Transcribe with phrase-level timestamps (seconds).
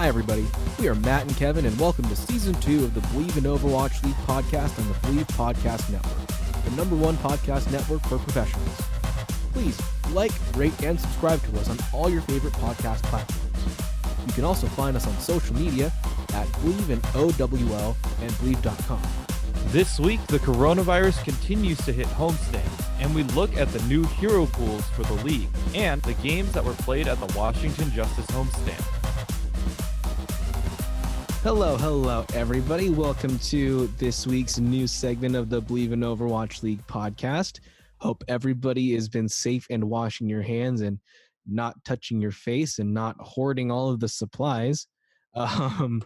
[0.00, 0.46] Hi, everybody.
[0.78, 4.02] We are Matt and Kevin, and welcome to season two of the Believe in Overwatch
[4.02, 8.80] League podcast on the Believe Podcast Network, the number one podcast network for professionals.
[9.52, 9.78] Please
[10.14, 13.66] like, rate, and subscribe to us on all your favorite podcast platforms.
[14.26, 15.92] You can also find us on social media
[16.32, 19.02] at Believe in OWL and Believe.com.
[19.66, 24.46] This week, the coronavirus continues to hit homestands, and we look at the new hero
[24.46, 28.99] pools for the league and the games that were played at the Washington Justice homestand.
[31.42, 32.90] Hello, hello, everybody.
[32.90, 37.60] Welcome to this week's new segment of the Believe in Overwatch League podcast.
[37.96, 40.98] Hope everybody has been safe and washing your hands and
[41.46, 44.86] not touching your face and not hoarding all of the supplies.
[45.34, 46.02] Um,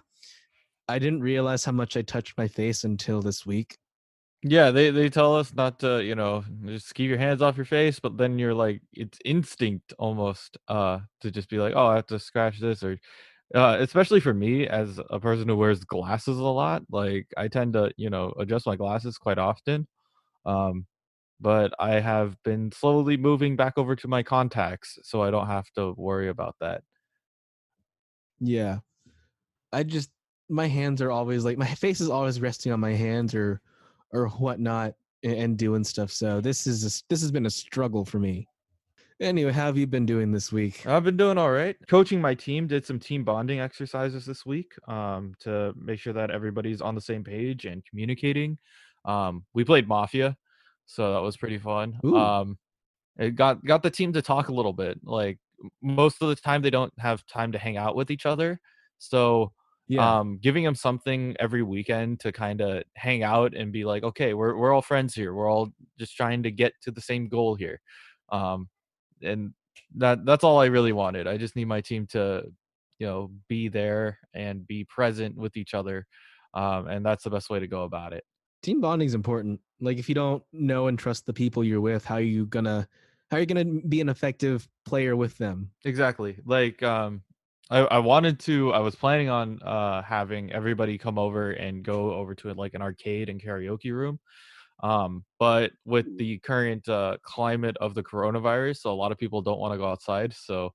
[0.86, 3.76] I didn't realize how much I touched my face until this week.
[4.42, 7.64] Yeah, they, they tell us not to, you know, just keep your hands off your
[7.64, 11.96] face, but then you're like, it's instinct almost uh to just be like, oh, I
[11.96, 13.00] have to scratch this or
[13.54, 17.74] uh, especially for me as a person who wears glasses a lot, like I tend
[17.74, 19.86] to, you know, adjust my glasses quite often.
[20.46, 20.86] Um,
[21.40, 25.70] but I have been slowly moving back over to my contacts so I don't have
[25.76, 26.82] to worry about that.
[28.40, 28.78] Yeah.
[29.72, 30.10] I just
[30.48, 33.60] my hands are always like my face is always resting on my hands or
[34.12, 36.10] or whatnot and doing stuff.
[36.12, 38.46] So this is a, this has been a struggle for me.
[39.20, 40.86] Anyway, how have you been doing this week?
[40.86, 41.76] I've been doing all right.
[41.88, 46.30] Coaching my team did some team bonding exercises this week um, to make sure that
[46.30, 48.58] everybody's on the same page and communicating.
[49.04, 50.36] Um, we played Mafia,
[50.86, 52.02] so that was pretty fun.
[52.04, 52.16] Ooh.
[52.16, 52.58] Um,
[53.18, 55.00] it got got the team to talk a little bit.
[55.04, 55.38] Like
[55.82, 58.60] most of the time, they don't have time to hang out with each other,
[58.98, 59.52] so
[59.88, 60.14] Yeah.
[60.20, 64.34] um, giving them something every weekend to kind of hang out and be like, okay,
[64.34, 65.34] we're we're all friends here.
[65.34, 67.80] We're all just trying to get to the same goal here.
[68.30, 68.68] Um,
[69.24, 69.54] and
[69.96, 71.26] that that's all I really wanted.
[71.26, 72.44] I just need my team to,
[72.98, 76.06] you know, be there and be present with each other,
[76.54, 78.24] um, and that's the best way to go about it.
[78.62, 79.60] team bonding is important.
[79.80, 82.88] Like if you don't know and trust the people you're with, how are you gonna
[83.30, 85.70] how are you gonna be an effective player with them?
[85.84, 86.38] Exactly.
[86.44, 87.22] Like um,
[87.70, 88.72] I I wanted to.
[88.72, 92.74] I was planning on uh having everybody come over and go over to it, like
[92.74, 94.18] an arcade and karaoke room.
[94.82, 99.60] Um, but with the current uh, climate of the coronavirus, a lot of people don't
[99.60, 100.34] want to go outside.
[100.34, 100.72] So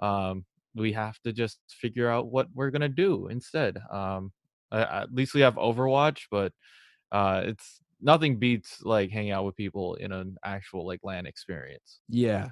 [0.00, 0.44] um,
[0.74, 3.78] we have to just figure out what we're gonna do instead.
[3.90, 4.32] Um,
[4.70, 6.52] at least we have Overwatch, but
[7.10, 12.00] uh, it's nothing beats like hanging out with people in an actual like LAN experience.
[12.08, 12.50] Yeah.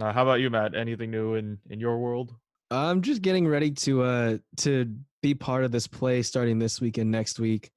[0.00, 0.74] Uh, how about you, Matt?
[0.74, 2.34] Anything new in in your world?
[2.70, 6.98] I'm just getting ready to uh to be part of this play starting this week
[6.98, 7.70] and next week.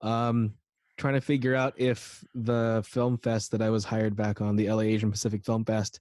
[0.00, 0.54] Um
[0.96, 4.70] trying to figure out if the film fest that I was hired back on, the
[4.70, 6.00] LA Asian Pacific Film Fest,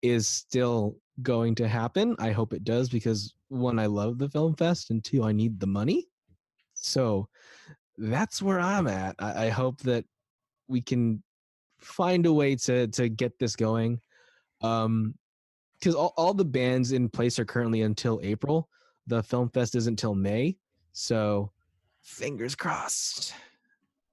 [0.00, 2.16] is still going to happen.
[2.18, 5.60] I hope it does because one, I love the film fest, and two, I need
[5.60, 6.08] the money.
[6.74, 7.28] So
[7.98, 9.14] that's where I'm at.
[9.18, 10.04] I, I hope that
[10.68, 11.22] we can
[11.78, 14.00] find a way to to get this going.
[14.60, 15.14] Um
[15.78, 18.68] because all, all the bands in place are currently until April.
[19.08, 20.56] The film fest is until May.
[20.92, 21.50] So
[22.02, 23.34] fingers crossed.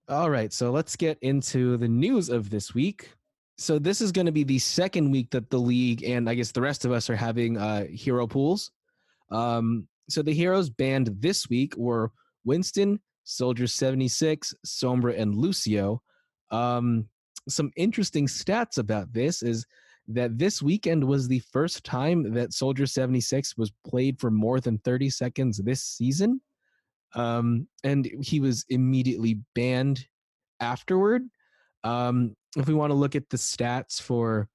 [0.10, 3.14] All right, so let's get into the news of this week.
[3.60, 6.52] So this is going to be the second week that the league and I guess
[6.52, 8.72] the rest of us are having uh, hero pools.
[9.30, 12.12] Um, so the heroes banned this week were
[12.44, 16.02] Winston, Soldier 76, Sombra, and Lucio.
[16.50, 17.08] Um,
[17.48, 19.64] some interesting stats about this is
[20.08, 24.80] that this weekend was the first time that Soldier 76 was played for more than
[24.80, 26.42] 30 seconds this season.
[27.16, 30.06] Um, and he was immediately banned
[30.60, 31.24] afterward.
[31.84, 34.48] Um, if we want to look at the stats for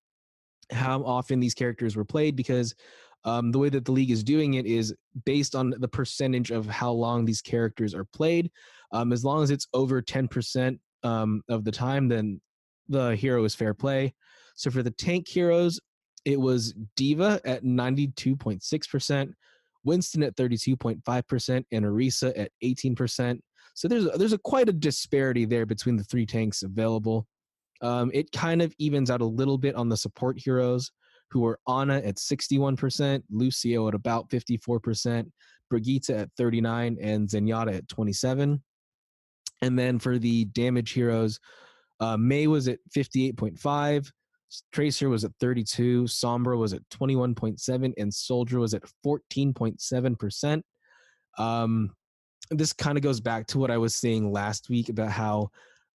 [0.71, 2.75] how often these characters were played, because
[3.25, 6.67] um, the way that the league is doing it is based on the percentage of
[6.67, 8.51] how long these characters are played.
[8.93, 12.41] Um, as long as it's over 10% um, of the time, then
[12.89, 14.15] the hero is fair play.
[14.56, 15.81] So for the tank heroes,
[16.25, 19.33] it was D.Va at 92.6%,
[19.85, 23.39] Winston at 32.5%, and Orisa at 18%.
[23.75, 27.27] So there's there's a quite a disparity there between the three tanks available.
[27.81, 30.91] Um, it kind of evens out a little bit on the support heroes,
[31.31, 35.31] who are Ana at 61%, Lucio at about 54%,
[35.69, 38.63] Brigitte at 39, and Zenyatta at 27.
[39.63, 41.41] And then for the damage heroes,
[42.01, 44.11] uh, Mei was at 58.5,
[44.73, 50.62] Tracer was at 32, Sombra was at 21.7, and Soldier was at 14.7%.
[51.39, 51.95] Um,
[52.51, 55.51] this kind of goes back to what I was saying last week about how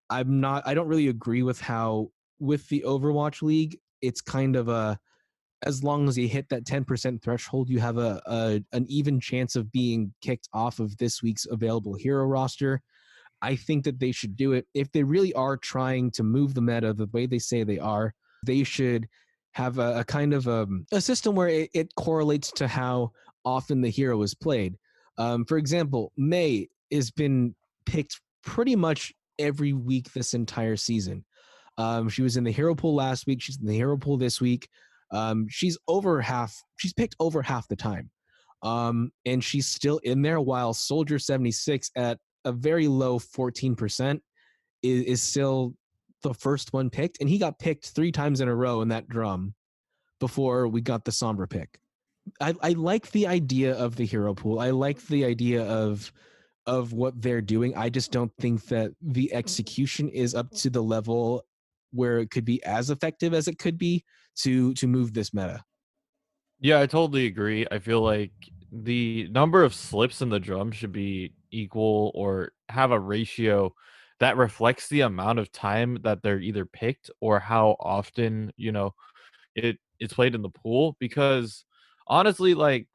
[0.10, 4.70] I'm not, I don't really agree with how, with the Overwatch League, it's kind of
[4.70, 5.00] a,
[5.64, 9.56] as long as you hit that 10% threshold, you have a, a an even chance
[9.56, 12.82] of being kicked off of this week's available hero roster.
[13.42, 14.68] I think that they should do it.
[14.74, 18.14] If they really are trying to move the meta the way they say they are,
[18.46, 19.08] they should
[19.54, 23.12] have a, a kind of a, um, a, system where it, it, correlates to how
[23.44, 24.76] often the hero is played.
[25.18, 27.56] Um, for example, Mei has been
[27.86, 31.26] picked pretty much every week this entire season.
[31.78, 33.42] Um, she was in the hero pool last week.
[33.42, 34.68] She's in the hero pool this week.
[35.12, 36.56] Um, she's over half.
[36.78, 38.12] She's picked over half the time,
[38.62, 40.40] um, and she's still in there.
[40.40, 44.22] While Soldier seventy six at a very low fourteen percent
[44.84, 45.74] is, is still
[46.22, 49.08] the first one picked, and he got picked three times in a row in that
[49.08, 49.54] drum
[50.20, 51.80] before we got the Sombra pick.
[52.42, 54.60] I, I like the idea of the hero pool.
[54.60, 56.12] I like the idea of
[56.66, 57.76] of what they're doing.
[57.76, 61.44] I just don't think that the execution is up to the level
[61.92, 64.04] where it could be as effective as it could be
[64.38, 65.64] to to move this meta.
[66.60, 67.66] Yeah, I totally agree.
[67.72, 68.32] I feel like
[68.72, 73.74] the number of slips in the drum should be equal or have a ratio
[74.20, 78.94] that reflects the amount of time that they're either picked or how often, you know,
[79.56, 81.66] it it's played in the pool because
[82.08, 82.88] honestly like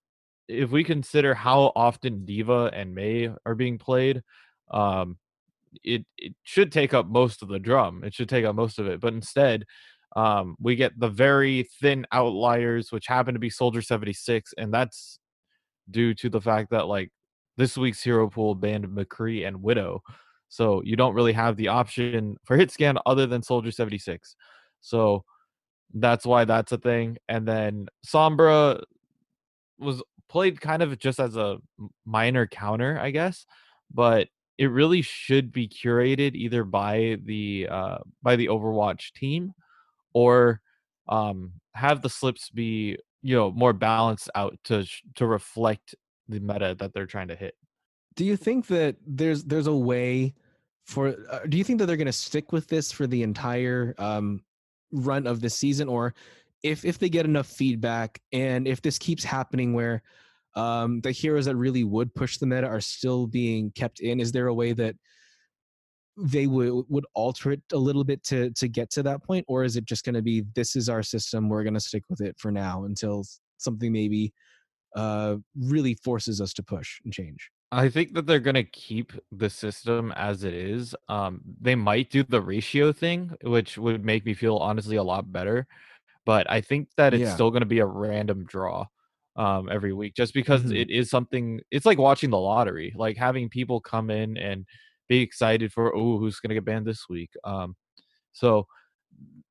[0.48, 4.22] if we consider how often D.Va and Mei are being played,
[4.70, 5.18] um
[5.84, 8.04] it it should take up most of the drum.
[8.04, 9.64] It should take up most of it, but instead,
[10.16, 14.72] um, we get the very thin outliers, which happen to be Soldier seventy six, and
[14.72, 15.18] that's
[15.90, 17.10] due to the fact that like
[17.56, 20.02] this week's hero pool banned McCree and Widow,
[20.54, 24.36] so you don't really have the option for hit scan other than Soldier seventy six.
[24.82, 25.24] So
[25.92, 27.16] that's why that's a thing.
[27.28, 28.80] And then Sombra
[29.80, 31.58] was played kind of just as a
[32.06, 33.46] minor counter, I guess,
[33.92, 39.54] but it really should be curated either by the uh, by the Overwatch team
[40.12, 40.60] or
[41.08, 44.86] um, have the slips be you know more balanced out to
[45.16, 45.96] to reflect
[46.28, 47.56] the meta that they're trying to hit.
[48.14, 50.34] Do you think that there's there's a way
[50.84, 51.14] for?
[51.30, 54.40] Uh, do you think that they're going to stick with this for the entire um,
[54.92, 56.14] run of the season, or
[56.62, 60.02] if if they get enough feedback and if this keeps happening where
[60.56, 64.20] um, the heroes that really would push the meta are still being kept in.
[64.20, 64.94] Is there a way that
[66.16, 69.64] they would would alter it a little bit to to get to that point, or
[69.64, 72.20] is it just going to be this is our system, we're going to stick with
[72.20, 73.24] it for now until
[73.58, 74.32] something maybe
[74.96, 77.50] uh, really forces us to push and change?
[77.74, 80.94] I think that they're going to keep the system as it is.
[81.08, 85.32] Um, they might do the ratio thing, which would make me feel honestly a lot
[85.32, 85.66] better.
[86.24, 87.34] But I think that it's yeah.
[87.34, 88.86] still going to be a random draw
[89.36, 90.76] um, every week just because mm-hmm.
[90.76, 94.64] it is something it's like watching the lottery like having people come in and
[95.08, 97.74] be excited for oh who's going to get banned this week um,
[98.32, 98.66] so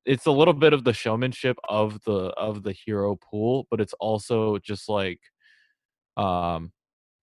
[0.06, 3.94] it's a little bit of the showmanship of the of the hero pool but it's
[3.94, 5.20] also just like
[6.16, 6.72] um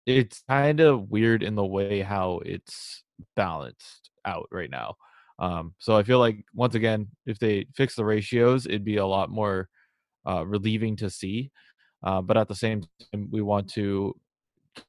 [0.07, 3.03] it's kind of weird in the way how it's
[3.35, 4.95] balanced out right now
[5.37, 9.05] um so i feel like once again if they fix the ratios it'd be a
[9.05, 9.69] lot more
[10.27, 11.51] uh relieving to see
[12.03, 14.15] uh, but at the same time, we want to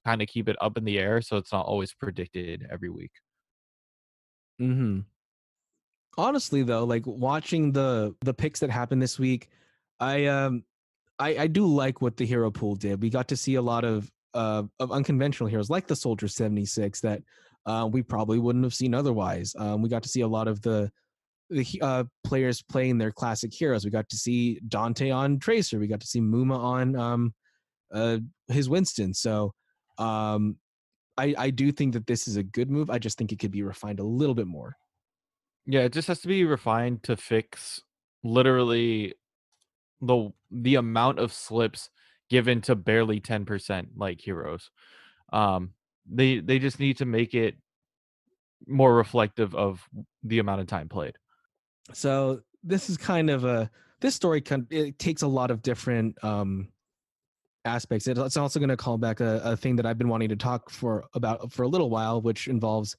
[0.04, 3.12] kind of keep it up in the air so it's not always predicted every week.
[4.58, 5.00] Hmm.
[6.16, 9.48] Honestly, though, like watching the the picks that happened this week,
[10.00, 10.64] I um,
[11.18, 13.00] I I do like what the hero pool did.
[13.00, 16.66] We got to see a lot of uh of unconventional heroes like the Soldier seventy
[16.66, 17.22] six that
[17.66, 19.54] uh, we probably wouldn't have seen otherwise.
[19.58, 20.90] Um, we got to see a lot of the
[21.50, 23.84] the uh, players playing their classic heroes.
[23.84, 25.78] We got to see Danteh on Tracer.
[25.78, 27.34] We got to see Muma on um,
[27.92, 28.18] uh,
[28.48, 29.14] his Winston.
[29.14, 29.54] So
[29.98, 30.56] um,
[31.16, 32.90] I, I do think that this is a good move.
[32.90, 34.76] I just think it could be refined a little bit more.
[35.66, 37.82] Yeah, it just has to be refined to fix
[38.22, 39.14] literally
[40.00, 41.90] the the amount of slips
[42.28, 44.70] given to barely 10% like heroes.
[45.32, 45.72] Um,
[46.10, 47.56] they they just need to make it
[48.66, 49.86] more reflective of
[50.22, 51.16] the amount of time played.
[51.92, 53.70] So this is kind of a
[54.00, 56.68] this story kind it takes a lot of different um
[57.64, 58.06] aspects.
[58.06, 60.70] It's also going to call back a, a thing that I've been wanting to talk
[60.70, 62.96] for about for a little while, which involves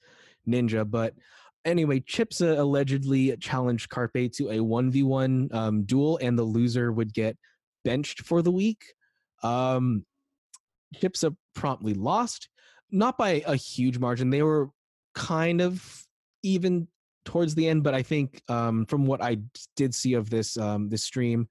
[0.48, 0.90] Ninja.
[0.90, 1.16] But
[1.66, 6.92] anyway, Chipsa allegedly challenged Carpe to a one v one um, duel, and the loser
[6.92, 7.38] would get
[7.84, 8.84] benched for the week.
[9.44, 10.06] Um,
[10.96, 12.50] Chipsa promptly lost,
[12.92, 14.30] not by a huge margin.
[14.30, 14.70] They were
[15.14, 16.08] kind of
[16.44, 16.88] even
[17.26, 19.38] towards the end, but I think um, from what I
[19.76, 21.48] did see of this um, this stream,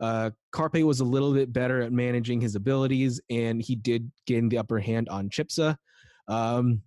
[0.00, 4.48] uh, Carpe was a little bit better at managing his abilities, and he did gain
[4.48, 5.76] the upper hand on Chipsa.
[6.28, 6.82] Um,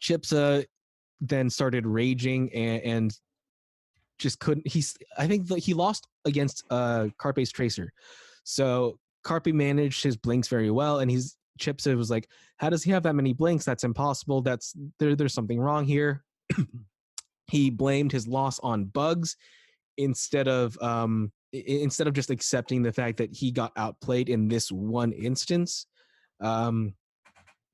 [0.00, 0.64] Chipsa
[1.20, 3.18] then started raging and, and
[4.18, 4.66] just couldn't.
[4.66, 7.92] He's I think that he lost against uh Carpe's Tracer,
[8.44, 12.90] so Carpe managed his blinks very well, and he's Chipsa was like, "How does he
[12.90, 13.64] have that many blinks?
[13.64, 14.42] That's impossible.
[14.42, 15.14] That's there.
[15.14, 16.24] There's something wrong here."
[17.46, 19.36] he blamed his loss on bugs
[19.96, 24.70] instead of um instead of just accepting the fact that he got outplayed in this
[24.70, 25.86] one instance.
[26.40, 26.94] Um,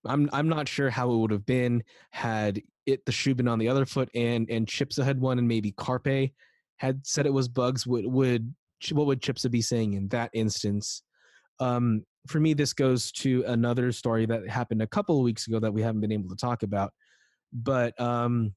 [0.04, 3.58] I'm I'm not sure how it would have been had it the shoe been on
[3.58, 6.30] the other foot and and Chipsa had won and maybe Carpe
[6.76, 7.86] had said it was bugs.
[7.86, 8.54] Would would
[8.92, 11.02] what would Chipsa be saying in that instance?
[11.60, 15.60] Um, for me, this goes to another story that happened a couple of weeks ago
[15.60, 16.92] that we haven't been able to talk about.
[17.52, 18.54] But um,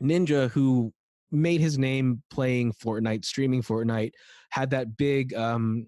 [0.00, 0.92] Ninja, who
[1.30, 4.12] made his name playing Fortnite, streaming Fortnite,
[4.50, 5.86] had that big um,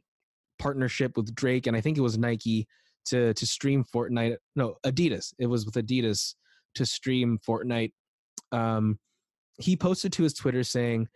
[0.59, 2.67] partnership with Drake, and I think it was Nike
[3.07, 4.37] to to stream Fortnite.
[4.57, 5.33] No, Adidas.
[5.39, 6.35] It was with Adidas
[6.75, 7.93] to stream Fortnite.
[8.53, 8.99] Um,
[9.59, 11.09] he posted to his Twitter saying,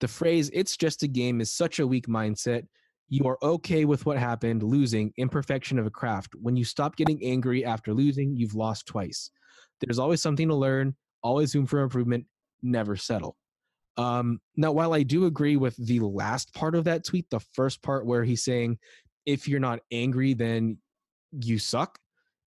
[0.00, 2.64] "The phrase "It's just a game" is such a weak mindset.
[3.10, 6.30] You are okay with what happened, losing, imperfection of a craft.
[6.40, 9.30] When you stop getting angry after losing, you've lost twice.
[9.80, 12.24] There's always something to learn, always room for improvement.
[12.62, 13.36] Never settle."
[13.96, 17.82] Um, now, while I do agree with the last part of that tweet, the first
[17.82, 18.78] part where he's saying,
[19.26, 20.78] if you're not angry, then
[21.32, 21.98] you suck.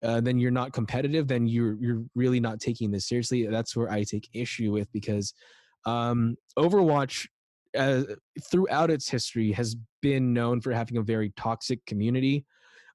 [0.03, 1.27] Uh, then you're not competitive.
[1.27, 3.45] Then you're you're really not taking this seriously.
[3.45, 5.33] That's where I take issue with because
[5.85, 7.27] um, Overwatch,
[7.77, 8.03] uh,
[8.49, 12.45] throughout its history, has been known for having a very toxic community.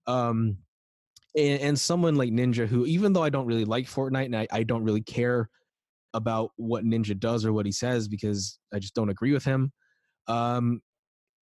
[0.06, 0.59] Um,
[1.37, 4.47] and, and, someone like Ninja, who even though I don't really like Fortnite and I,
[4.52, 5.50] I don't really care
[6.14, 9.73] about what Ninja does or what he says because I just don't agree with him.
[10.28, 10.80] Um,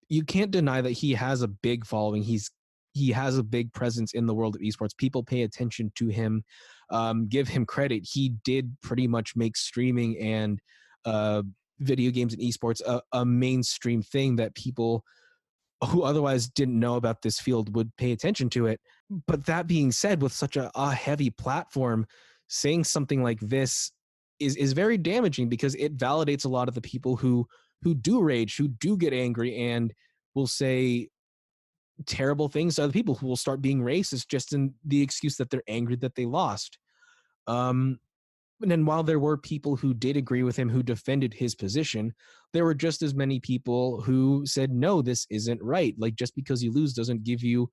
[0.08, 2.22] you can't deny that he has a big following.
[2.22, 2.50] He's
[2.92, 4.96] he has a big presence in the world of esports.
[4.96, 6.44] People pay attention to him.
[6.90, 8.06] Um, give him credit.
[8.08, 10.60] He did pretty much make streaming and
[11.04, 11.42] uh,
[11.80, 15.04] video games and esports a, a mainstream thing that people
[15.88, 18.80] who otherwise didn't know about this field would pay attention to it.
[19.26, 22.06] But that being said, with such a, a heavy platform,
[22.48, 23.90] saying something like this
[24.40, 27.46] is is very damaging because it validates a lot of the people who
[27.82, 29.92] who do rage, who do get angry, and
[30.34, 31.08] will say
[32.06, 35.50] terrible things to other people who will start being racist just in the excuse that
[35.50, 36.78] they're angry that they lost.
[37.46, 37.98] Um,
[38.64, 42.14] and then while there were people who did agree with him who defended his position,
[42.54, 45.94] there were just as many people who said, no, this isn't right.
[45.98, 47.70] Like just because you lose doesn't give you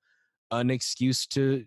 [0.52, 1.64] an excuse to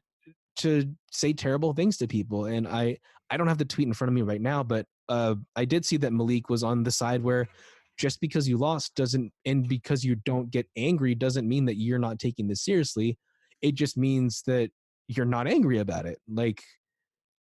[0.57, 2.45] to say terrible things to people.
[2.45, 2.99] And I
[3.31, 5.87] I don't have the tweet in front of me right now, but uh, I did
[5.87, 7.49] see that Malik was on the side where
[7.97, 11.99] just because you lost doesn't and because you don't get angry doesn't mean that you're
[11.99, 13.17] not taking this seriously.
[13.63, 14.69] It just means that
[15.09, 16.19] you're not angry about it.
[16.29, 16.63] Like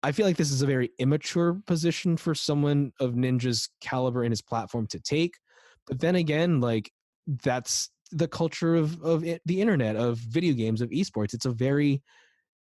[0.03, 4.31] I feel like this is a very immature position for someone of Ninja's caliber and
[4.31, 5.35] his platform to take.
[5.87, 6.91] But then again, like
[7.43, 11.33] that's the culture of of it, the internet, of video games, of esports.
[11.33, 12.01] It's a very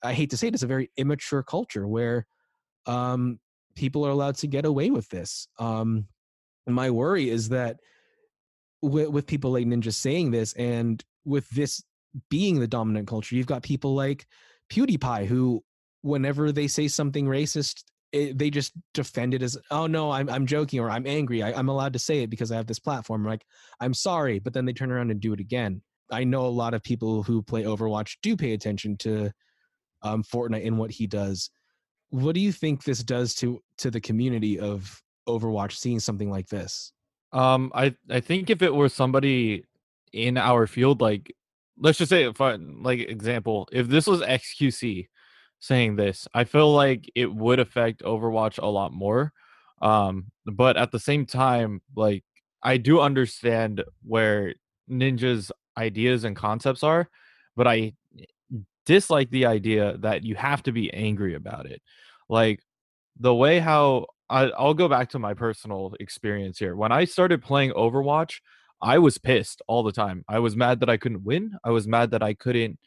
[0.03, 2.27] I hate to say it, it's a very immature culture where
[2.85, 3.39] um,
[3.75, 5.47] people are allowed to get away with this.
[5.59, 6.07] Um,
[6.67, 7.77] my worry is that
[8.81, 11.83] with, with people like Ninja saying this, and with this
[12.29, 14.27] being the dominant culture, you've got people like
[14.71, 15.63] PewDiePie who,
[16.07, 20.45] whenever they say something racist, it, they just defend it as, "Oh no, I'm I'm
[20.45, 21.43] joking," or "I'm angry.
[21.43, 23.45] I, I'm allowed to say it because I have this platform." Like,
[23.79, 25.81] "I'm sorry," but then they turn around and do it again.
[26.09, 29.31] I know a lot of people who play Overwatch do pay attention to
[30.03, 31.49] um, Fortnite and what he does.
[32.09, 36.47] What do you think this does to to the community of Overwatch seeing something like
[36.47, 36.93] this?
[37.33, 39.65] Um, I I think if it were somebody
[40.13, 41.35] in our field, like
[41.77, 45.07] let's just say, I, like example, if this was XQC
[45.59, 49.33] saying this, I feel like it would affect Overwatch a lot more.
[49.81, 52.23] Um, but at the same time, like
[52.63, 54.53] I do understand where
[54.89, 57.09] Ninja's ideas and concepts are,
[57.55, 57.93] but I
[58.85, 61.81] dislike the idea that you have to be angry about it.
[62.29, 62.61] Like
[63.19, 66.75] the way how I, I'll go back to my personal experience here.
[66.75, 68.39] When I started playing Overwatch,
[68.81, 70.23] I was pissed all the time.
[70.27, 71.57] I was mad that I couldn't win.
[71.63, 72.79] I was mad that I couldn't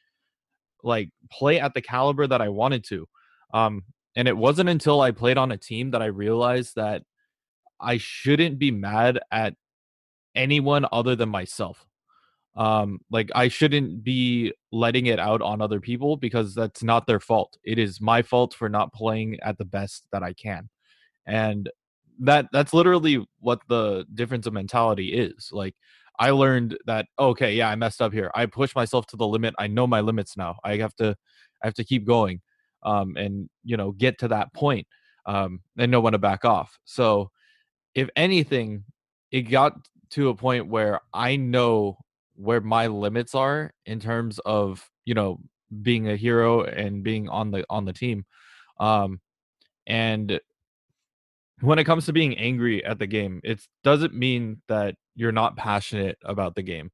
[0.83, 3.07] like play at the caliber that I wanted to.
[3.53, 3.85] Um,
[4.17, 7.03] and it wasn't until I played on a team that I realized that
[7.81, 9.55] I shouldn't be mad at
[10.35, 11.87] anyone other than myself
[12.57, 17.21] um like i shouldn't be letting it out on other people because that's not their
[17.21, 20.69] fault it is my fault for not playing at the best that i can
[21.27, 21.71] and
[22.19, 25.75] that that's literally what the difference of mentality is like
[26.21, 28.31] i learned that okay yeah i messed up here.
[28.35, 29.55] I pushed myself to the limit.
[29.59, 30.57] I know my limits now.
[30.63, 31.17] I have to
[31.63, 32.41] i have to keep going
[32.85, 34.87] um and you know get to that point
[35.27, 36.79] um and know when to back off.
[36.85, 37.31] So
[37.95, 38.85] if anything
[39.33, 39.73] it got
[40.11, 41.99] to a point where I know
[42.37, 45.41] where my limits are in terms of you know
[45.83, 48.25] being a hero and being on the on the team
[48.81, 49.21] um
[49.87, 50.41] and
[51.61, 55.55] when it comes to being angry at the game it doesn't mean that you're not
[55.55, 56.91] passionate about the game.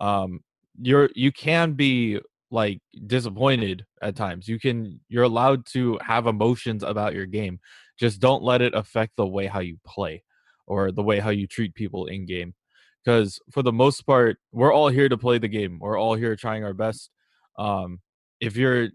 [0.00, 0.40] Um
[0.80, 4.46] you're you can be like disappointed at times.
[4.46, 7.58] You can you're allowed to have emotions about your game.
[7.98, 10.22] Just don't let it affect the way how you play
[10.66, 12.54] or the way how you treat people in game.
[13.04, 15.78] Because for the most part we're all here to play the game.
[15.80, 17.10] We're all here trying our best.
[17.58, 18.00] Um,
[18.40, 18.88] if you're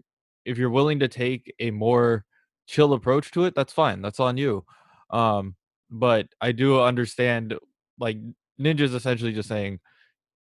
[0.46, 2.24] if you're willing to take a more
[2.66, 4.00] chill approach to it that's fine.
[4.00, 4.64] That's on you.
[5.10, 5.56] Um,
[5.90, 7.54] but i do understand
[7.98, 8.16] like
[8.60, 9.80] ninja's essentially just saying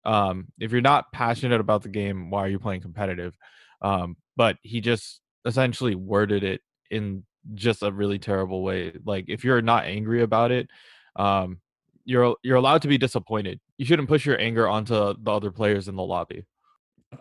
[0.06, 3.36] um, if you're not passionate about the game why are you playing competitive
[3.82, 9.44] um, but he just essentially worded it in just a really terrible way like if
[9.44, 10.68] you're not angry about it
[11.16, 11.60] um,
[12.08, 13.60] you're you're allowed to be disappointed.
[13.78, 16.46] You shouldn't push your anger onto the other players in the lobby.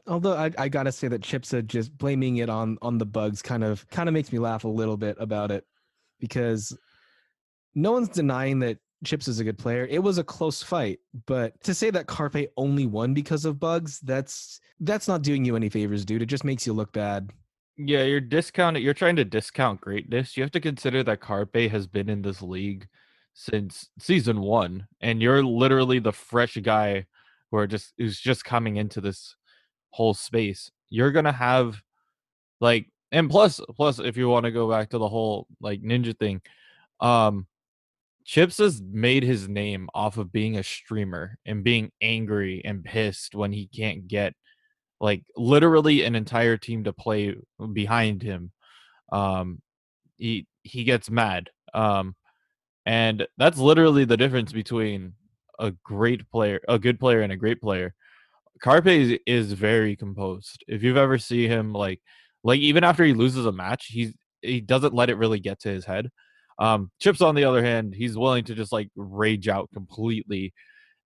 [0.07, 3.65] Although I, I gotta say that Chipsa just blaming it on on the bugs kind
[3.65, 5.65] of kind of makes me laugh a little bit about it
[6.21, 6.77] because
[7.75, 9.87] no one's denying that Chips is a good player.
[9.91, 14.01] It was a close fight, but to say that Carpe only won because of bugs,
[14.01, 16.23] that's that's not doing you any favors, dude.
[16.23, 17.31] It just makes you look bad.
[17.77, 18.83] Yeah, you're discounting.
[18.83, 20.37] You're trying to discount greatness.
[20.37, 22.89] You have to consider that Carpe has been in this league
[23.35, 27.05] since season one, and you're literally the fresh guy
[27.51, 29.37] who are just who's just coming into this
[29.91, 30.71] whole space.
[30.89, 31.83] You're gonna have
[32.61, 36.19] like and plus plus if you want to go back to the whole like ninja
[36.19, 36.41] thing,
[37.01, 37.47] um
[38.27, 43.37] Chips has made his name off of being a streamer and being angry and pissed
[43.37, 44.35] when he can't get
[45.01, 47.37] like literally an entire team to play
[47.73, 48.53] behind him.
[49.13, 49.63] Um
[50.17, 51.51] he he gets mad.
[51.73, 52.17] Um
[52.85, 55.15] and that's literally the difference between
[55.59, 57.95] a great player, a good player, and a great player.
[58.61, 60.65] Carpe is, is very composed.
[60.69, 62.01] If you've ever see him like
[62.43, 65.69] like even after he loses a match, he's he doesn't let it really get to
[65.69, 66.11] his head.
[66.59, 70.55] Um, Chips on the other hand, he's willing to just like rage out completely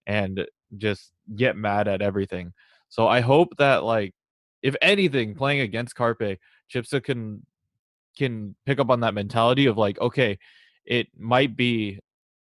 [0.06, 2.52] and just get mad at everything.
[2.88, 4.14] So I hope that like
[4.62, 6.38] if anything, playing against Carpe,
[6.72, 7.44] Chipsa can
[8.16, 10.38] can pick up on that mentality of like, okay,
[10.84, 12.00] it might be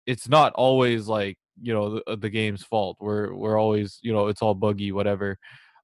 [0.05, 2.97] it's not always like you know the, uh, the game's fault.
[2.99, 5.38] We're we're always you know it's all buggy whatever.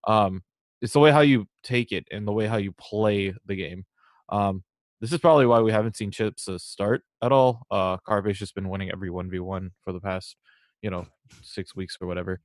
[0.08, 0.44] Um
[0.82, 3.86] it's the way how you take it and the way how you play the game.
[4.30, 4.64] Um
[5.04, 8.70] this is probably why we haven't seen chips start at all uh carpe's just been
[8.70, 10.38] winning every 1v1 for the past
[10.82, 11.06] you know
[11.42, 12.40] six weeks or whatever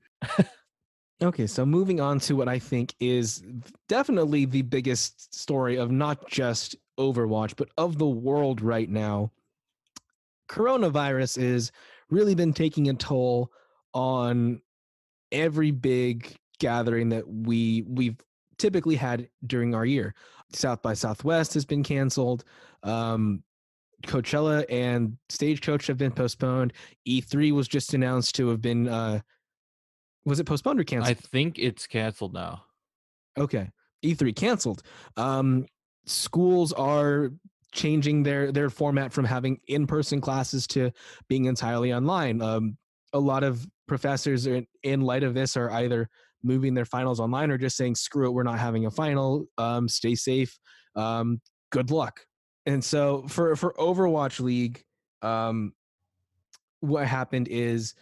[1.23, 3.45] okay so moving on to what i think is
[3.89, 9.31] definitely the biggest story of not just overwatch but of the world right now
[10.51, 11.71] coronavirus is
[12.11, 13.53] really been taking a toll
[13.95, 14.61] on
[15.31, 18.17] every big gathering that we we've
[18.59, 20.15] typically had during our year.
[20.53, 22.45] South by Southwest has been canceled.
[22.83, 23.43] Um,
[24.05, 26.73] Coachella and Stagecoach have been postponed.
[27.07, 29.21] E3 was just announced to have been uh
[30.25, 31.11] was it postponed or canceled?
[31.11, 32.63] I think it's canceled now.
[33.37, 33.71] Okay.
[34.05, 34.83] E3 canceled.
[35.17, 35.67] Um
[36.07, 37.33] schools are
[37.73, 40.91] changing their their format from having in-person classes to
[41.29, 42.41] being entirely online.
[42.41, 42.77] Um,
[43.13, 46.09] a lot of professors are in, in light of this are either
[46.43, 49.89] moving their finals online or just saying screw it we're not having a final um,
[49.89, 50.59] stay safe
[50.99, 52.21] um, good luck.
[52.67, 54.83] And so for for overwatch league
[55.23, 55.73] um,
[56.81, 57.95] what happened is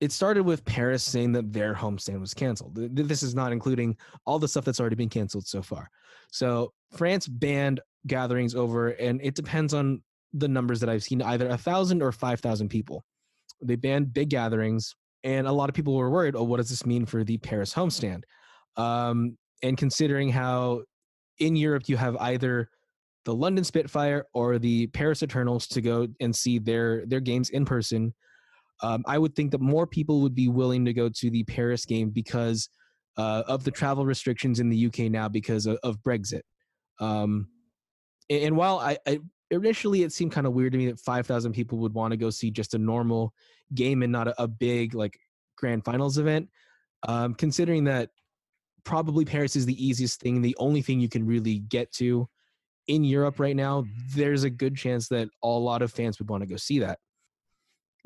[0.00, 2.74] it started with paris saying that their homestand was canceled.
[2.74, 5.88] This is not including all the stuff that's already been canceled so far.
[6.30, 10.02] So france banned gatherings over, and it depends on
[10.34, 13.04] the numbers that I've seen, either a thousand or five thousand people.
[13.62, 16.36] They banned big gatherings, and a lot of people were worried.
[16.36, 18.22] Oh, what does this mean for the Paris homestand?
[18.76, 20.82] Um, and considering how
[21.38, 22.68] in Europe you have either
[23.24, 27.64] the London Spitfire or the Paris Eternals to go and see their their games in
[27.64, 28.12] person,
[28.82, 31.86] um, I would think that more people would be willing to go to the Paris
[31.86, 32.68] game because
[33.16, 36.42] uh, of the travel restrictions in the UK now because of, of Brexit.
[37.00, 37.48] Um,
[38.28, 41.78] and while I, I initially it seemed kind of weird to me that 5000 people
[41.78, 43.32] would want to go see just a normal
[43.74, 45.18] game and not a, a big like
[45.56, 46.48] grand finals event
[47.06, 48.10] um, considering that
[48.84, 52.28] probably paris is the easiest thing the only thing you can really get to
[52.88, 56.42] in europe right now there's a good chance that a lot of fans would want
[56.42, 56.98] to go see that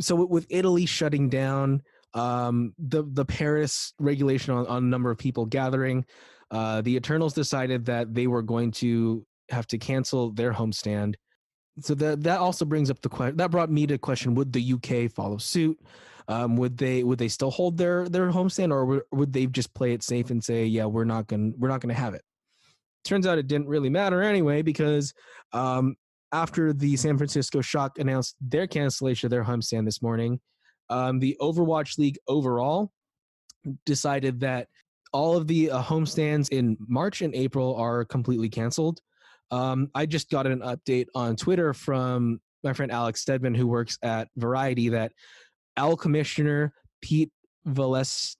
[0.01, 1.83] so with italy shutting down
[2.14, 6.05] um, the the paris regulation on, on number of people gathering
[6.51, 11.14] uh, the eternals decided that they were going to have to cancel their homestand.
[11.85, 14.75] So that that also brings up the question that brought me to question would the
[14.75, 15.79] UK follow suit?
[16.29, 19.73] Um, would they would they still hold their their homestand or would, would they just
[19.75, 22.23] play it safe and say yeah we're not going we're not going to have it?
[23.05, 25.14] Turns out it didn't really matter anyway because
[25.53, 25.97] um,
[26.33, 30.41] after the San Francisco Shock announced their cancellation of their homestand this morning
[30.91, 32.93] um, the Overwatch League overall
[33.85, 34.69] decided that
[35.12, 39.01] all of the uh, homestands in March and April are completely canceled
[39.50, 43.98] um, I just got an update on Twitter from my friend Alex Stedman, who works
[44.02, 45.12] at Variety, that
[45.76, 47.30] Owl Commissioner Pete
[47.66, 48.37] Veles-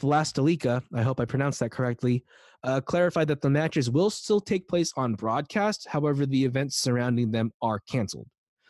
[0.00, 2.24] Velastelika, I hope I pronounced that correctly,
[2.62, 5.86] uh, clarified that the matches will still take place on broadcast.
[5.88, 8.28] However, the events surrounding them are canceled.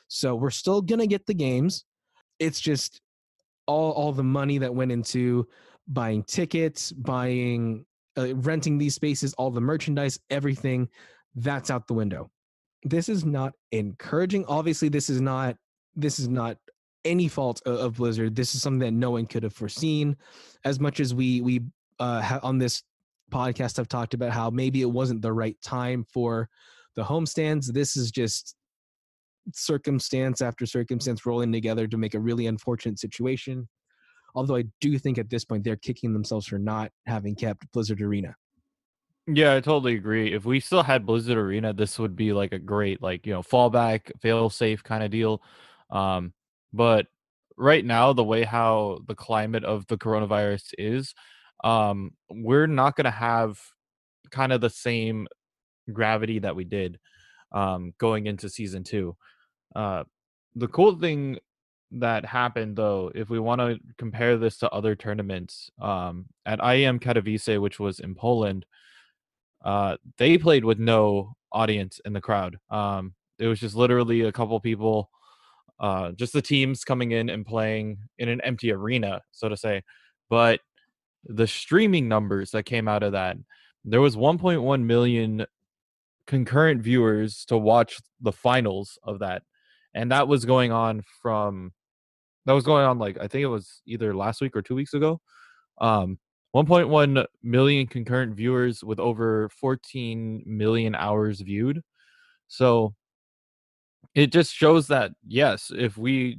[0.08, 1.84] So we're still going to get the games.
[2.38, 3.00] It's just
[3.66, 5.48] all, all the money that went into
[5.88, 7.84] buying tickets, buying,
[8.16, 10.88] uh, renting these spaces, all the merchandise, everything
[11.36, 12.30] that's out the window.
[12.82, 14.44] This is not encouraging.
[14.46, 15.56] Obviously, this is not
[15.94, 16.58] this is not
[17.04, 18.34] any fault of, Blizzard.
[18.34, 20.16] This is something that no one could have foreseen.
[20.64, 21.60] As much as we we
[21.98, 22.82] uh, ha- on this
[23.32, 26.48] podcast have talked about how maybe it wasn't the right time for
[26.96, 27.72] the homestands.
[27.72, 28.56] This is just
[29.52, 33.68] circumstance after circumstance rolling together to make a really unfortunate situation.
[34.34, 38.02] Although I do think at this point they're kicking themselves for not having kept Blizzard
[38.02, 38.34] Arena.
[39.26, 40.32] Yeah, I totally agree.
[40.32, 43.42] If we still had Blizzard Arena, this would be like a great, like, you know,
[43.42, 45.42] fallback, fail safe kind of deal.
[45.90, 46.32] Um,
[46.72, 47.06] but
[47.56, 51.14] right now, the way how the climate of the coronavirus is,
[51.64, 53.58] um, we're not going to have
[54.30, 55.28] kind of the same
[55.92, 56.98] gravity that we did
[57.52, 59.16] um, going into season two.
[59.76, 60.04] Uh,
[60.56, 61.38] the cool thing
[61.92, 67.00] that happened, though, if we want to compare this to other tournaments, um, at IEM
[67.00, 68.66] Katowice, which was in Poland,
[69.66, 72.56] uh, they played with no audience in the crowd.
[72.70, 75.10] Um, it was just literally a couple people,
[75.80, 79.82] uh, just the teams coming in and playing in an empty arena, so to say.
[80.30, 80.60] But
[81.24, 83.38] the streaming numbers that came out of that,
[83.84, 85.44] there was 1.1 million
[86.28, 89.42] concurrent viewers to watch the finals of that,
[89.94, 91.72] and that was going on from
[92.44, 94.94] that was going on like I think it was either last week or two weeks
[94.94, 95.20] ago.
[95.80, 96.18] Um,
[96.54, 101.82] 1.1 million concurrent viewers with over 14 million hours viewed.
[102.48, 102.94] So
[104.14, 106.38] it just shows that yes, if we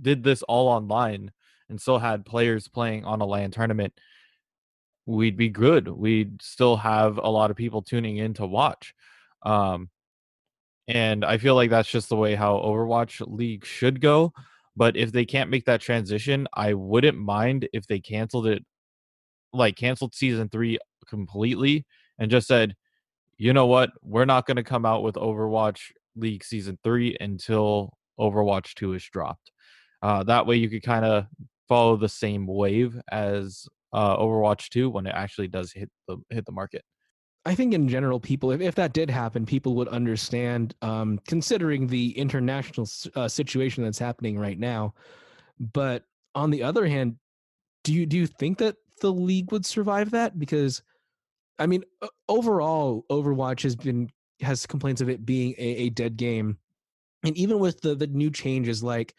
[0.00, 1.32] did this all online
[1.68, 3.92] and still had players playing on a LAN tournament,
[5.06, 5.88] we'd be good.
[5.88, 8.94] We'd still have a lot of people tuning in to watch.
[9.42, 9.90] Um,
[10.88, 14.32] and I feel like that's just the way how Overwatch League should go.
[14.76, 18.64] But if they can't make that transition, I wouldn't mind if they canceled it
[19.56, 21.84] like canceled season three completely
[22.18, 22.74] and just said,
[23.38, 27.92] you know what, we're not going to come out with Overwatch League season three until
[28.18, 29.52] Overwatch 2 is dropped.
[30.02, 31.26] Uh, that way you could kind of
[31.68, 36.46] follow the same wave as uh, Overwatch 2 when it actually does hit the hit
[36.46, 36.82] the market.
[37.44, 41.86] I think in general, people, if, if that did happen, people would understand, um, considering
[41.86, 44.94] the international uh, situation that's happening right now.
[45.72, 46.02] But
[46.34, 47.16] on the other hand,
[47.84, 50.82] do you do you think that the league would survive that because
[51.58, 51.84] I mean
[52.28, 56.58] overall Overwatch has been has complaints of it being a, a dead game.
[57.24, 59.14] And even with the the new changes like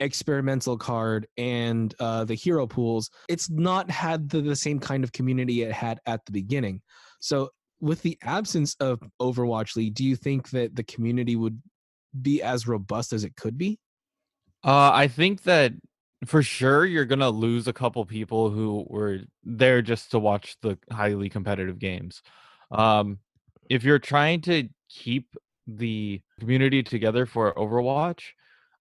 [0.00, 5.12] experimental card and uh, the hero pools, it's not had the, the same kind of
[5.12, 6.80] community it had at the beginning.
[7.20, 11.60] So with the absence of Overwatch League, do you think that the community would
[12.20, 13.78] be as robust as it could be?
[14.64, 15.72] Uh, I think that
[16.26, 20.78] for sure you're gonna lose a couple people who were there just to watch the
[20.90, 22.22] highly competitive games.
[22.70, 23.18] Um,
[23.68, 25.34] if you're trying to keep
[25.66, 28.22] the community together for Overwatch,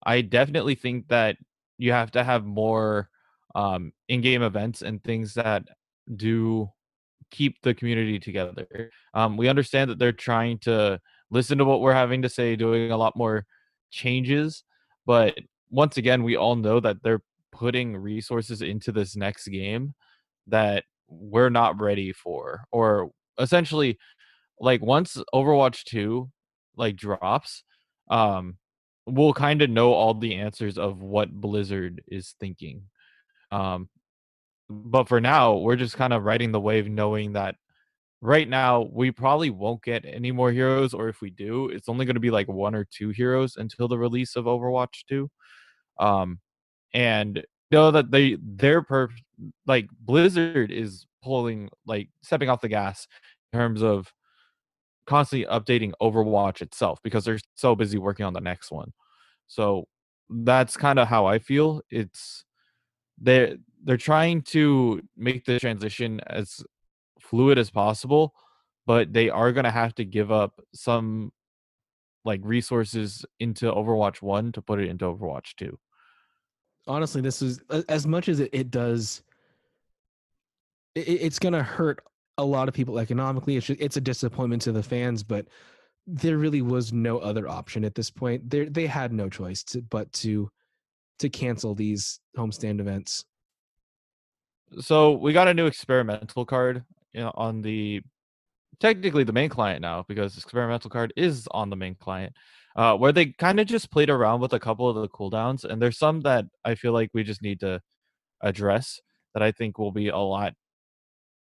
[0.04, 1.38] I definitely think that
[1.77, 3.10] you have to have more
[3.56, 5.63] um, in-game events and things that
[6.15, 6.69] do
[7.30, 8.91] keep the community together.
[9.13, 10.99] Um, we understand that they're trying to
[11.30, 13.45] listen to what we're having to say, doing a lot more
[13.89, 14.63] changes,
[15.06, 15.38] but
[15.69, 19.93] once again, we all know that they're putting resources into this next game
[20.47, 23.97] that we're not ready for or essentially
[24.59, 26.29] like once overwatch 2
[26.77, 27.63] like drops
[28.09, 28.57] um
[29.05, 32.83] we'll kind of know all the answers of what blizzard is thinking
[33.51, 33.89] um
[34.69, 37.55] but for now we're just kind of riding the wave knowing that
[38.21, 42.05] right now we probably won't get any more heroes or if we do it's only
[42.05, 45.29] going to be like one or two heroes until the release of overwatch 2
[45.99, 46.39] um
[46.93, 49.10] and know that they they're per
[49.65, 53.08] like Blizzard is pulling like stepping off the gas
[53.54, 54.12] in terms of
[55.06, 58.91] constantly updating Overwatch itself because they're so busy working on the next one.
[59.47, 59.88] So
[60.30, 61.82] that's kind of how I feel.
[61.89, 62.45] It's
[63.21, 66.63] they they're trying to make the transition as
[67.19, 68.34] fluid as possible,
[68.86, 71.32] but they are going to have to give up some
[72.23, 75.77] like resources into Overwatch 1 to put it into Overwatch 2.
[76.88, 79.22] Honestly, this is as much as it, it does
[80.96, 82.04] it, it's going to hurt
[82.38, 83.58] a lot of people economically.
[83.58, 85.48] It's just, it's a disappointment to the fans, but
[86.08, 88.50] there really was no other option at this point.
[88.50, 90.50] They they had no choice to, but to
[91.20, 93.26] to cancel these homestand events.
[94.80, 98.02] So we got a new experimental card you know, on the
[98.80, 102.34] technically the main client now because experimental card is on the main client.
[102.75, 105.81] Uh, where they kind of just played around with a couple of the cooldowns, and
[105.81, 107.81] there's some that I feel like we just need to
[108.41, 108.99] address
[109.34, 110.53] that I think will be a lot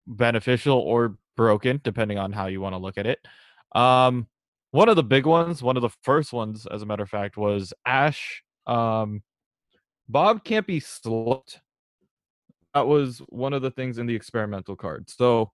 [0.06, 3.18] beneficial or broken, depending on how you want to look at it.
[3.74, 4.26] Um,
[4.70, 7.36] one of the big ones, one of the first ones, as a matter of fact,
[7.36, 8.42] was Ash.
[8.66, 9.22] Um,
[10.08, 11.60] Bob can't be slipped.
[12.74, 15.08] That was one of the things in the experimental card.
[15.10, 15.52] So,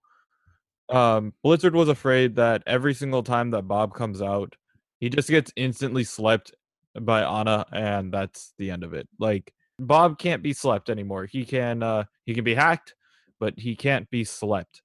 [0.89, 4.55] um, Blizzard was afraid that every single time that Bob comes out,
[4.99, 6.53] he just gets instantly slept
[7.01, 9.07] by Ana, and that's the end of it.
[9.19, 11.25] Like Bob can't be slept anymore.
[11.25, 12.95] He can uh he can be hacked,
[13.39, 14.81] but he can't be slept.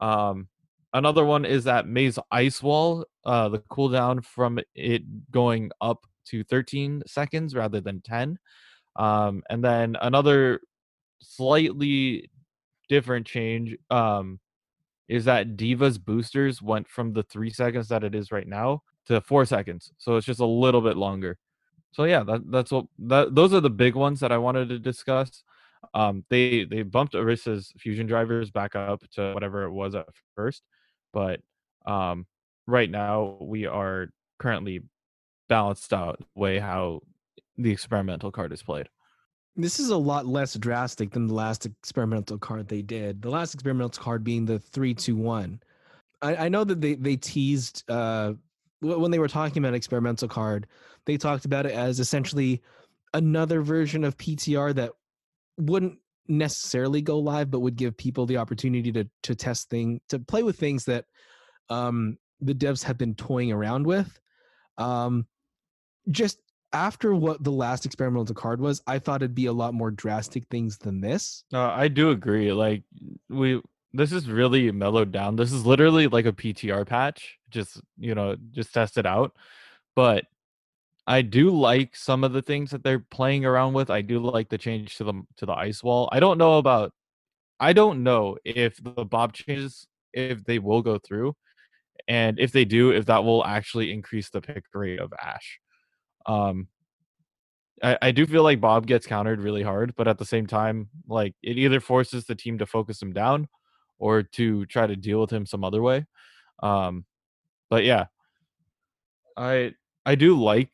[0.00, 0.48] Um,
[0.92, 3.06] another one is that Mei's Ice Wall.
[3.24, 8.38] Uh, the cooldown from it going up to 13 seconds rather than 10.
[8.96, 10.60] Um, and then another
[11.20, 12.30] slightly
[12.88, 14.40] different change um,
[15.08, 19.20] is that D.Va's boosters went from the three seconds that it is right now to
[19.20, 19.92] four seconds.
[19.98, 21.38] So it's just a little bit longer.
[21.92, 24.78] So yeah, that, that's what that those are the big ones that I wanted to
[24.78, 25.44] discuss.
[25.92, 30.62] Um, they they bumped Orisa's fusion drivers back up to whatever it was at first,
[31.12, 31.40] but
[31.86, 32.26] um,
[32.66, 34.82] right now we are currently
[35.48, 37.00] balanced out way how
[37.58, 38.88] the experimental card is played.
[39.56, 43.22] This is a lot less drastic than the last experimental card they did.
[43.22, 45.60] The last experimental card being the three two one.
[46.20, 48.32] I, I know that they they teased uh,
[48.84, 50.66] when they were talking about experimental card.
[51.06, 52.62] They talked about it as essentially
[53.12, 54.92] another version of PTR that
[55.58, 60.18] wouldn't necessarily go live, but would give people the opportunity to to test thing to
[60.18, 61.04] play with things that
[61.68, 64.18] um, the devs have been toying around with.
[64.78, 65.26] Um,
[66.10, 66.38] just
[66.72, 70.44] after what the last experimental card was, I thought it'd be a lot more drastic
[70.50, 71.44] things than this.
[71.52, 72.52] Uh, I do agree.
[72.52, 72.82] Like
[73.28, 73.62] we,
[73.94, 75.36] this is really mellowed down.
[75.36, 77.38] This is literally like a PTR patch.
[77.50, 79.34] Just you know, just test it out.
[79.94, 80.24] But
[81.06, 83.90] I do like some of the things that they're playing around with.
[83.90, 86.08] I do like the change to the to the ice wall.
[86.12, 86.92] I don't know about
[87.60, 91.36] I don't know if the Bob changes if they will go through
[92.08, 95.60] and if they do if that will actually increase the pick rate of Ash.
[96.26, 96.68] Um
[97.82, 100.88] I, I do feel like Bob gets countered really hard, but at the same time,
[101.08, 103.48] like it either forces the team to focus him down
[104.04, 106.04] or to try to deal with him some other way.
[106.62, 107.04] Um
[107.70, 108.06] but yeah.
[109.36, 109.74] I
[110.06, 110.70] I do like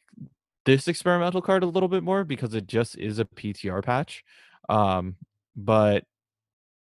[0.66, 4.24] this experimental card a little bit more because it just is a PTR patch.
[4.68, 5.16] Um,
[5.56, 6.04] but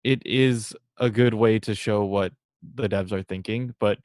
[0.04, 2.34] it is a good way to show what
[2.76, 3.74] the devs are thinking.
[3.80, 4.00] But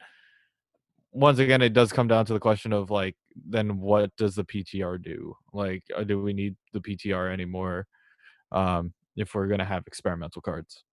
[1.11, 3.15] once again, it does come down to the question of like,
[3.47, 5.35] then what does the PTR do?
[5.53, 7.87] Like, uh, do we need the PTR anymore
[8.51, 10.83] um, if we're going to have experimental cards?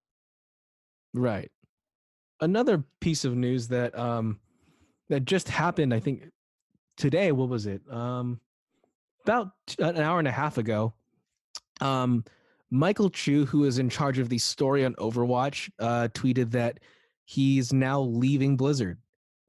[1.14, 1.50] Right.
[2.40, 4.40] Another piece of news that um,
[5.08, 6.24] that just happened, I think
[6.96, 7.32] today.
[7.32, 7.82] What was it?
[7.90, 8.40] Um,
[9.24, 10.94] about an hour and a half ago,
[11.80, 12.24] um,
[12.70, 16.80] Michael Chu, who is in charge of the story on Overwatch, uh, tweeted that
[17.24, 18.98] he's now leaving Blizzard.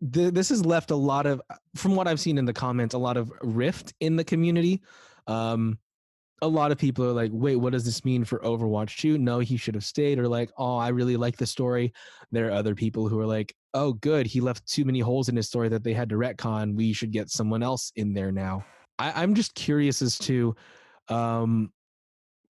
[0.02, 1.41] The, this has left a lot of,
[1.76, 4.82] from what I've seen in the comments, a lot of rift in the community.
[5.28, 5.78] Um,
[6.43, 9.17] a lot of people are like, wait, what does this mean for Overwatch 2?
[9.17, 10.19] No, he should have stayed.
[10.19, 11.93] Or like, oh, I really like the story.
[12.32, 15.38] There are other people who are like, oh, good, he left too many holes in
[15.38, 16.75] his story that they had to retcon.
[16.75, 18.65] We should get someone else in there now.
[18.99, 20.53] I, am just curious as to
[21.08, 21.71] um,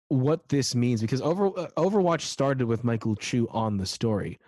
[0.08, 4.40] what this means because Over, uh, Overwatch started with Michael Chu on the story.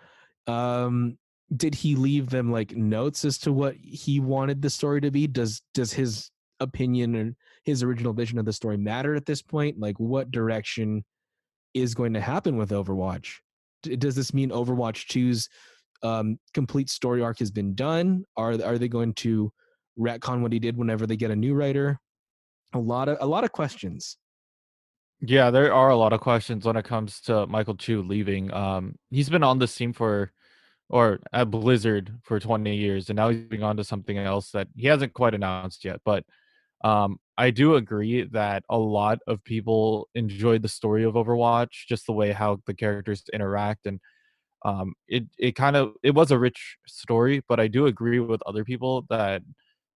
[0.48, 1.18] Um,
[1.56, 5.28] did he leave them like notes as to what he wanted the story to be?
[5.28, 9.78] Does does his opinion his original vision of the story matter at this point?
[9.78, 11.04] Like, what direction
[11.74, 13.34] is going to happen with Overwatch?
[13.82, 15.48] Does this mean Overwatch 2's
[16.02, 18.24] um, complete story arc has been done?
[18.36, 19.52] Are are they going to
[19.98, 21.98] retcon what he did whenever they get a new writer.
[22.74, 24.16] A lot of a lot of questions.
[25.20, 28.52] Yeah, there are a lot of questions when it comes to Michael Chu leaving.
[28.52, 30.32] Um, he's been on this team for
[30.88, 34.68] or at Blizzard for 20 years, and now he's moving on to something else that
[34.76, 36.00] he hasn't quite announced yet.
[36.04, 36.24] But
[36.84, 42.06] um, I do agree that a lot of people enjoyed the story of Overwatch, just
[42.06, 44.00] the way how the characters interact, and
[44.64, 47.42] um, it it kind of it was a rich story.
[47.48, 49.42] But I do agree with other people that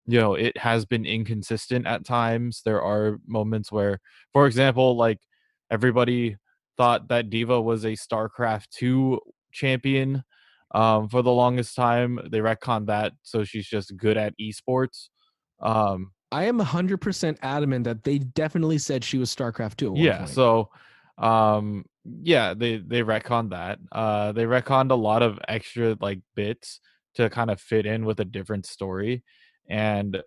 [0.07, 2.63] you know it has been inconsistent at times.
[2.65, 4.01] There are moments where,
[4.33, 5.21] for example, like
[5.71, 6.37] everybody
[6.77, 9.21] thought that D.Va was a StarCraft two
[9.53, 10.25] champion
[10.75, 12.19] um, for the longest time.
[12.31, 15.09] They retconned that, so she's just good at esports.
[15.61, 20.71] Um, I am 100% adamant that they definitely said she was StarCraft 2 yeah, so
[21.17, 21.85] um
[22.23, 23.79] yeah, they they retconned that.
[23.93, 26.81] Uh they retconned a lot of extra like bits
[27.15, 29.25] to kind of fit in with a different story.
[29.69, 30.23] And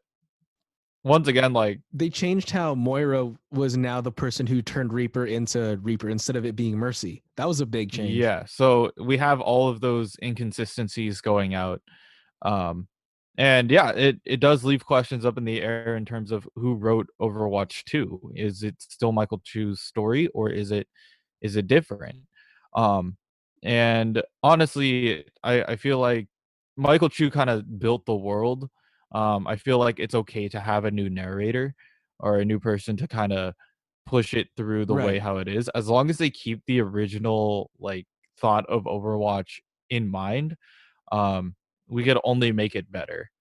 [1.03, 5.79] once again, like they changed how Moira was now the person who turned Reaper into
[5.81, 7.23] Reaper instead of it being Mercy.
[7.37, 8.11] That was a big change.
[8.11, 8.43] Yeah.
[8.45, 11.81] So we have all of those inconsistencies going out.
[12.43, 12.87] Um
[13.38, 16.76] and yeah, it, it does leave questions up in the air in terms of who
[16.76, 18.34] wrote Overwatch 2.
[18.36, 20.88] Is it still Michael Chu's story or is it
[21.41, 22.20] is it different?
[22.76, 23.17] Um
[23.63, 26.28] and honestly, I, I feel like
[26.78, 28.70] Michael Chu kind of built the world
[29.12, 31.76] um, I feel like it's okay to have a new narrator
[32.20, 33.54] or a new person to kind of
[34.06, 35.06] push it through the right.
[35.06, 38.08] way how it is, as long as they keep the original like
[38.39, 40.56] thought of Overwatch in mind.
[41.12, 41.56] Um,
[41.91, 43.32] we could only make it better,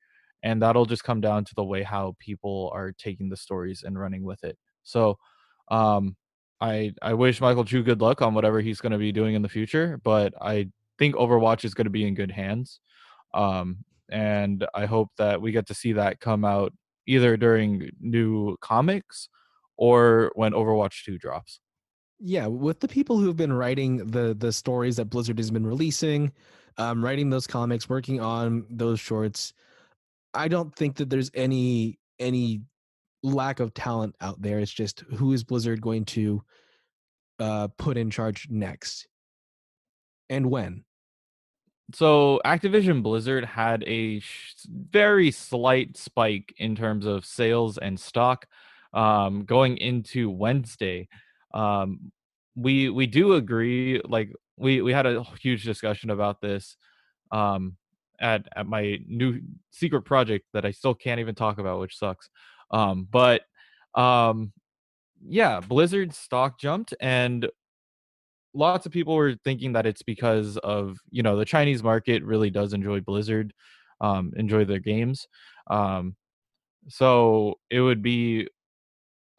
[0.42, 3.98] and that'll just come down to the way how people are taking the stories and
[3.98, 4.58] running with it.
[4.82, 5.18] So,
[5.70, 6.16] um,
[6.60, 9.42] I I wish Michael Chu good luck on whatever he's going to be doing in
[9.42, 12.80] the future, but I think Overwatch is going to be in good hands.
[13.34, 16.72] Um, and I hope that we get to see that come out
[17.06, 19.28] either during new comics
[19.76, 21.60] or when Overwatch 2 drops.
[22.18, 26.32] Yeah, with the people who've been writing the the stories that Blizzard has been releasing,
[26.80, 29.52] um, writing those comics, working on those shorts,
[30.32, 32.62] I don't think that there's any any
[33.22, 34.58] lack of talent out there.
[34.58, 36.42] It's just who is Blizzard going to
[37.38, 39.06] uh, put in charge next,
[40.30, 40.84] and when
[41.92, 48.46] so Activision Blizzard had a sh- very slight spike in terms of sales and stock
[48.94, 51.08] um, going into Wednesday.
[51.52, 52.12] Um,
[52.54, 54.00] we we do agree.
[54.04, 56.76] Like we we had a huge discussion about this
[57.32, 57.76] um,
[58.20, 62.28] at at my new secret project that I still can't even talk about, which sucks.
[62.70, 63.42] Um, but
[63.94, 64.52] um,
[65.26, 67.48] yeah, Blizzard stock jumped, and
[68.54, 72.50] lots of people were thinking that it's because of you know the Chinese market really
[72.50, 73.52] does enjoy Blizzard,
[74.00, 75.26] um, enjoy their games.
[75.68, 76.16] Um,
[76.88, 78.48] so it would be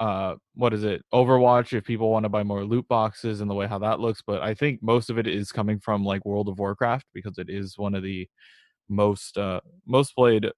[0.01, 3.55] uh what is it overwatch if people want to buy more loot boxes and the
[3.55, 6.49] way how that looks but i think most of it is coming from like world
[6.49, 8.27] of warcraft because it is one of the
[8.89, 10.49] most uh most played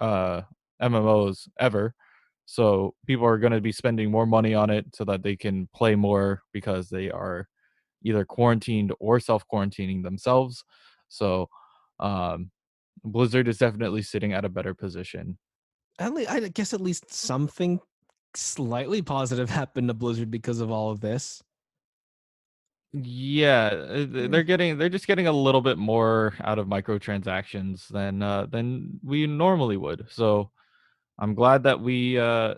[0.00, 0.40] uh
[0.82, 1.94] mmos ever
[2.50, 5.68] so people are going to be spending more money on it so that they can
[5.72, 7.46] play more because they are
[8.02, 10.64] either quarantined or self quarantining themselves.
[11.08, 11.48] So
[12.00, 12.50] um,
[13.04, 15.38] Blizzard is definitely sitting at a better position.
[15.98, 17.78] At least, I guess at least something
[18.34, 21.42] slightly positive happened to Blizzard because of all of this.
[22.92, 28.20] Yeah, uh, they're getting they're just getting a little bit more out of microtransactions than
[28.20, 30.06] uh than we normally would.
[30.10, 30.50] So
[31.16, 32.54] I'm glad that we uh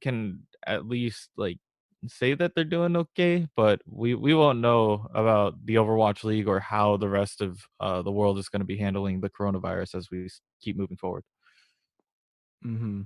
[0.00, 1.58] can at least like
[2.06, 6.60] say that they're doing okay, but we we won't know about the Overwatch League or
[6.60, 10.10] how the rest of uh, the world is going to be handling the coronavirus as
[10.10, 10.28] we
[10.60, 11.24] keep moving forward.
[12.62, 13.02] Hmm.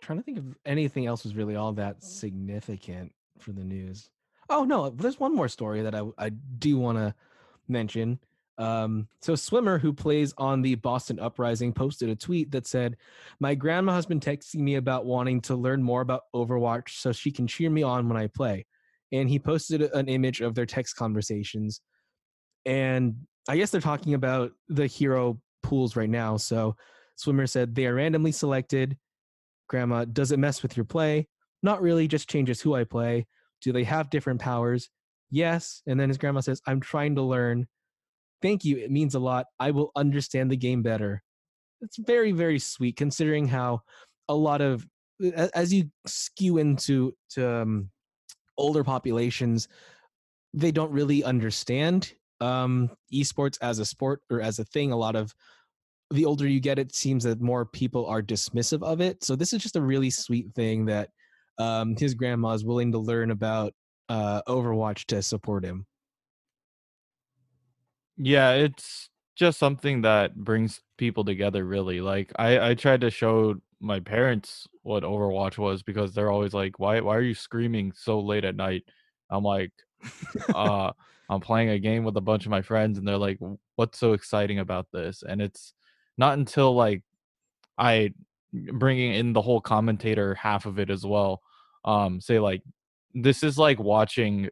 [0.00, 4.10] Trying to think of anything else was really all that significant for the news.
[4.48, 7.14] Oh no, there's one more story that I I do want to
[7.68, 8.18] mention.
[8.58, 12.96] Um, so swimmer who plays on the Boston Uprising posted a tweet that said,
[13.38, 17.30] "My grandma has been texting me about wanting to learn more about Overwatch so she
[17.30, 18.66] can cheer me on when I play."
[19.12, 21.80] And he posted an image of their text conversations,
[22.66, 26.36] and I guess they're talking about the hero pools right now.
[26.36, 26.76] So
[27.16, 28.98] swimmer said they are randomly selected.
[29.70, 31.28] Grandma, does it mess with your play?
[31.62, 33.26] Not really, just changes who I play.
[33.62, 34.90] Do they have different powers?
[35.30, 35.82] Yes.
[35.86, 37.66] And then his grandma says, I'm trying to learn
[38.42, 38.78] thank you.
[38.78, 39.46] It means a lot.
[39.58, 41.22] I will understand the game better.
[41.80, 43.82] It's very, very sweet considering how
[44.28, 44.86] a lot of
[45.54, 47.90] as you skew into to um,
[48.56, 49.68] older populations,
[50.54, 54.92] they don't really understand um, esports as a sport or as a thing.
[54.92, 55.34] A lot of
[56.10, 59.22] the older you get, it seems that more people are dismissive of it.
[59.24, 61.10] So this is just a really sweet thing that
[61.58, 63.74] um, his grandma is willing to learn about
[64.08, 65.86] uh, Overwatch to support him.
[68.16, 72.00] Yeah, it's just something that brings people together really.
[72.00, 76.78] Like I I tried to show my parents what Overwatch was because they're always like,
[76.78, 78.84] "Why why are you screaming so late at night?"
[79.30, 79.72] I'm like,
[80.54, 80.92] uh
[81.28, 83.38] I'm playing a game with a bunch of my friends and they're like,
[83.76, 85.72] "What's so exciting about this?" And it's
[86.18, 87.02] not until like
[87.78, 88.12] I
[88.52, 91.40] bringing in the whole commentator half of it as well.
[91.84, 92.62] Um say like
[93.14, 94.48] this is like watching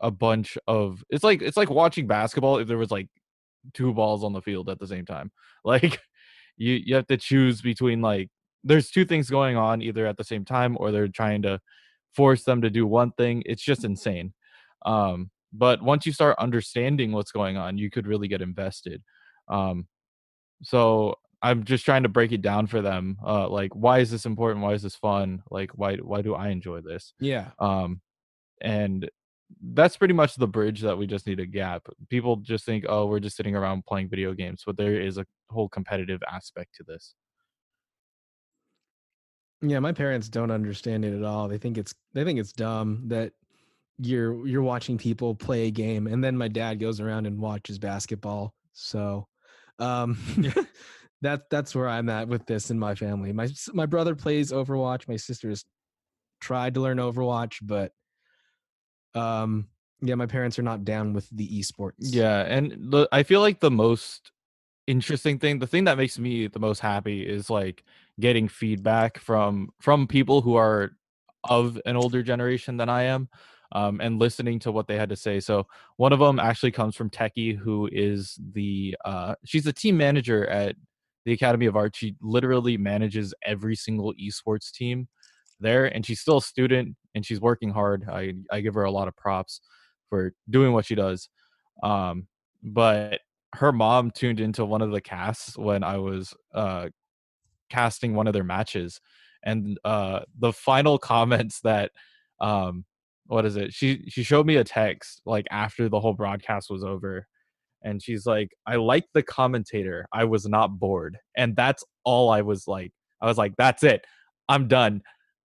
[0.00, 3.08] a bunch of it's like it's like watching basketball if there was like
[3.74, 5.30] two balls on the field at the same time.
[5.64, 6.00] Like
[6.56, 8.30] you you have to choose between like
[8.64, 11.60] there's two things going on either at the same time or they're trying to
[12.14, 13.42] force them to do one thing.
[13.44, 14.32] It's just insane.
[14.86, 19.02] Um but once you start understanding what's going on, you could really get invested.
[19.48, 19.88] Um
[20.62, 23.18] so I'm just trying to break it down for them.
[23.24, 24.64] Uh like why is this important?
[24.64, 25.42] Why is this fun?
[25.50, 27.14] Like why why do I enjoy this?
[27.20, 27.50] Yeah.
[27.58, 28.00] Um
[28.60, 29.08] and
[29.72, 31.86] that's pretty much the bridge that we just need to gap.
[32.10, 35.26] People just think, oh, we're just sitting around playing video games, but there is a
[35.48, 37.14] whole competitive aspect to this.
[39.62, 41.48] Yeah, my parents don't understand it at all.
[41.48, 43.32] They think it's they think it's dumb that
[43.98, 47.78] you're you're watching people play a game and then my dad goes around and watches
[47.78, 48.54] basketball.
[48.72, 49.26] So
[49.78, 50.18] um
[51.22, 53.32] that that's where I'm at with this in my family.
[53.32, 55.08] My my brother plays Overwatch.
[55.08, 55.64] My sister's
[56.40, 57.92] tried to learn Overwatch, but
[59.14, 59.68] um
[60.00, 61.94] yeah, my parents are not down with the esports.
[61.98, 64.30] Yeah, and the, I feel like the most
[64.86, 67.84] interesting thing, the thing that makes me the most happy is like
[68.20, 70.92] getting feedback from from people who are
[71.44, 73.28] of an older generation than I am.
[73.72, 75.40] Um, and listening to what they had to say.
[75.40, 75.66] So
[75.98, 80.46] one of them actually comes from Techie, who is the uh, she's the team manager
[80.46, 80.74] at
[81.26, 81.94] the Academy of Art.
[81.94, 85.06] She literally manages every single esports team
[85.60, 88.06] there, and she's still a student and she's working hard.
[88.10, 89.60] I I give her a lot of props
[90.08, 91.28] for doing what she does.
[91.82, 92.26] Um,
[92.62, 93.20] but
[93.54, 96.88] her mom tuned into one of the casts when I was uh,
[97.68, 99.00] casting one of their matches,
[99.44, 101.92] and uh, the final comments that
[102.40, 102.84] um,
[103.28, 103.72] what is it?
[103.72, 107.26] She she showed me a text like after the whole broadcast was over,
[107.84, 110.06] and she's like, "I like the commentator.
[110.12, 112.92] I was not bored," and that's all I was like.
[113.20, 114.04] I was like, "That's it.
[114.48, 115.02] I'm done.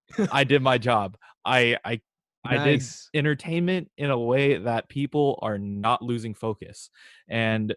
[0.31, 1.17] I did my job.
[1.45, 2.01] I I
[2.45, 6.89] I did entertainment in a way that people are not losing focus.
[7.29, 7.73] And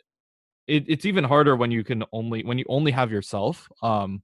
[0.66, 3.68] it, it's even harder when you can only when you only have yourself.
[3.82, 4.22] Um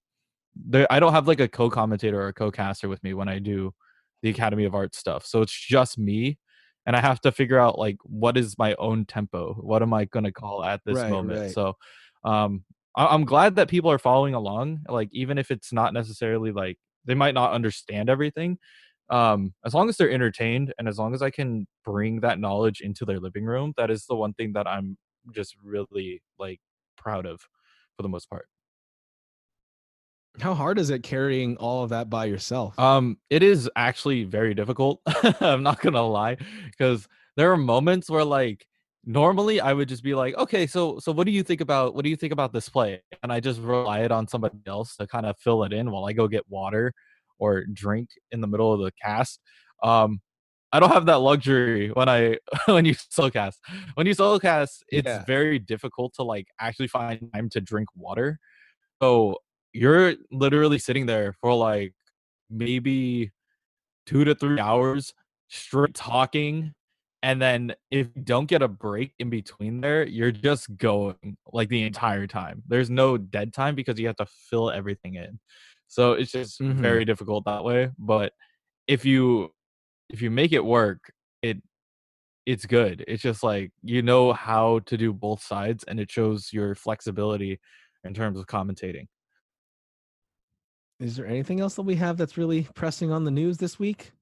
[0.57, 3.75] there I don't have like a co-commentator or a co-caster with me when I do
[4.23, 5.27] the Academy of Art stuff.
[5.27, 6.39] So it's just me
[6.87, 9.55] and I have to figure out like what is my own tempo?
[9.61, 11.39] What am I going to call at this Right, moment?
[11.39, 11.51] right.
[11.51, 11.75] So
[12.25, 12.65] um
[12.97, 16.79] I- I'm glad that people are following along like even if it's not necessarily like
[17.05, 18.59] they might not understand everything
[19.11, 22.81] um as long as they're entertained and as long as i can bring that knowledge
[22.81, 24.97] into their living room that is the one thing that i'm
[25.35, 26.61] just really like
[26.97, 27.41] proud of
[27.97, 28.47] for the most part
[30.41, 32.79] How hard is it carrying all of that by yourself?
[32.79, 35.01] um it is actually very difficult
[35.41, 37.07] i'm not gonna lie because
[37.37, 38.67] there are moments where like
[39.05, 42.03] normally i would just be like okay so so what do you think about what
[42.03, 45.07] do you think about this play and i just rely it on somebody else to
[45.07, 46.93] kind of fill it in while i go get water
[47.39, 49.39] or drink in the middle of the cast
[49.83, 50.21] um
[50.73, 53.61] i don't have that luxury when i when you solo cast
[53.95, 55.25] when you solo cast it's Yeah.
[55.27, 58.39] very difficult to like actually find time to drink water
[59.03, 59.37] so
[59.73, 61.95] you're literally sitting there for like
[62.51, 63.33] maybe
[64.07, 65.15] two to three hours
[65.49, 66.73] straight talking.
[67.23, 71.69] And then if you don't get a break in between there, you're just going like
[71.69, 72.63] the entire time.
[72.67, 75.39] There's no dead time because you have to fill everything in.
[75.89, 76.73] So it's just Mhm.
[76.81, 77.91] very difficult that way.
[77.99, 78.33] But
[78.89, 79.55] if you
[80.11, 81.13] if you make it work,
[81.43, 81.59] it
[82.47, 83.05] it's good.
[83.09, 87.61] It's just like you know how to do both sides and it shows your flexibility
[88.05, 89.07] in terms of commentating.
[91.03, 94.13] Is there anything else that we have that's really pressing on the news this week?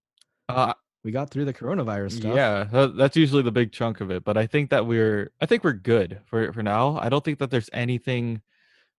[0.49, 0.73] Uh,
[1.05, 2.35] We got through the coronavirus stuff.
[2.35, 4.25] Yeah, that's usually the big chunk of it.
[4.25, 6.99] But I think that we're I think we're good for for now.
[6.99, 8.41] I don't think that there's anything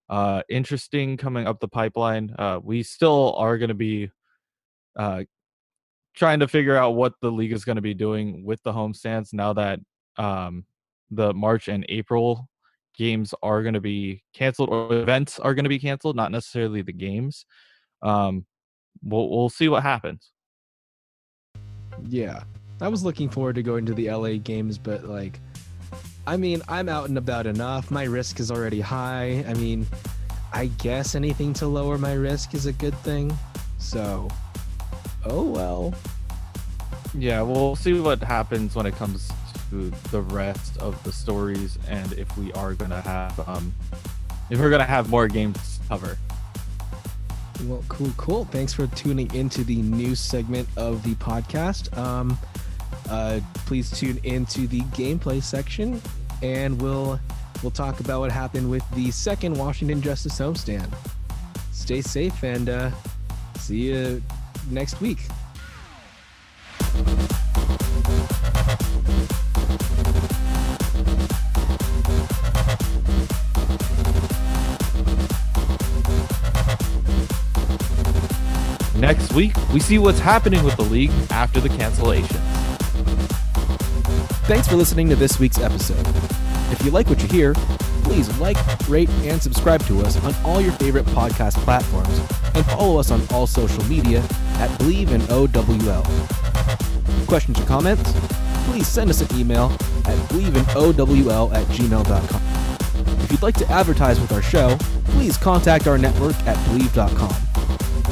[0.10, 2.36] uh interesting coming up the pipeline.
[2.38, 4.12] Uh we still are going to be
[4.96, 5.24] uh
[6.16, 9.34] trying to figure out what the league is going to be doing with the homestands
[9.34, 9.80] now that
[10.18, 10.66] um
[11.10, 12.48] the March and April
[12.96, 16.82] games are going to be canceled or events are going to be canceled, not necessarily
[16.82, 17.46] the games.
[18.02, 18.46] Um
[19.04, 20.32] we'll we'll see what happens.
[22.08, 22.44] Yeah.
[22.82, 25.40] I was looking forward to going to the LA games, but like,
[26.26, 27.92] I mean, I'm out and about enough.
[27.92, 29.46] My risk is already high.
[29.48, 29.86] I mean,
[30.52, 33.38] I guess anything to lower my risk is a good thing.
[33.78, 34.28] So,
[35.26, 35.94] oh well.
[37.14, 39.30] Yeah, we'll see what happens when it comes
[39.70, 43.74] to the rest of the stories and if we are gonna have um
[44.50, 46.18] if we're gonna have more games to cover.
[47.66, 48.46] Well, cool, cool.
[48.46, 51.96] Thanks for tuning into the new segment of the podcast.
[51.96, 52.38] Um,
[53.10, 56.02] uh, please tune into the gameplay section,
[56.42, 57.20] and we'll
[57.62, 60.92] we'll talk about what happened with the second Washington Justice homestand.
[61.72, 62.92] Stay safe and uh,
[63.58, 64.24] see you
[64.70, 65.20] next week.
[79.12, 82.38] Next week, we see what's happening with the league after the cancellation.
[84.48, 86.08] Thanks for listening to this week's episode.
[86.72, 87.54] If you like what you hear,
[88.06, 88.56] please like,
[88.88, 92.20] rate, and subscribe to us on all your favorite podcast platforms
[92.56, 94.22] and follow us on all social media
[94.60, 96.06] at Bleav in OWL.
[97.28, 98.14] Questions or comments?
[98.70, 99.74] Please send us an email
[100.06, 103.20] at bleavinowl at gmail.com.
[103.26, 107.51] If you'd like to advertise with our show, please contact our network at bleav.com.